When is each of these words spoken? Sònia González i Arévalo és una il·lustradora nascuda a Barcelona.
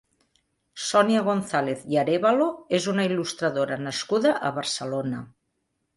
Sònia 0.85 1.19
González 1.27 1.83
i 1.95 1.99
Arévalo 2.03 2.47
és 2.79 2.89
una 2.95 3.07
il·lustradora 3.11 3.81
nascuda 3.89 4.33
a 4.51 4.55
Barcelona. 4.61 5.25